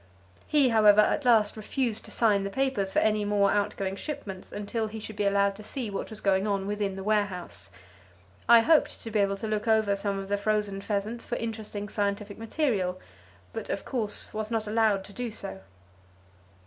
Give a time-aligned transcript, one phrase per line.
[0.47, 3.95] He, however, at last refused to sign the papers for any more [Page 201] outgoing
[3.97, 7.69] shipments until he should be allowed to see what was going on within the warehouse.
[8.49, 11.87] I hoped to be able to look over some of the frozen pheasants for interesting
[11.87, 12.99] scientific material,
[13.53, 15.61] but of course was not allowed to do so.